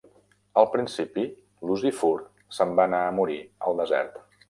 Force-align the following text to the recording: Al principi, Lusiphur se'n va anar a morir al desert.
Al 0.61 0.67
principi, 0.75 1.27
Lusiphur 1.71 2.17
se'n 2.59 2.75
va 2.81 2.89
anar 2.93 3.07
a 3.11 3.15
morir 3.23 3.41
al 3.69 3.83
desert. 3.85 4.23